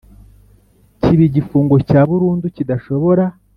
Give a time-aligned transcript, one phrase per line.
[1.01, 3.23] kiba igifungo cya burundu kidashobora